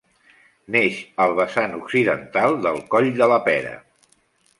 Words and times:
Neix 0.75 1.01
al 1.25 1.33
vessant 1.39 1.75
occidental 1.79 2.57
del 2.63 2.81
Coll 2.95 3.11
de 3.21 3.29
la 3.33 3.39
Pera. 3.49 3.75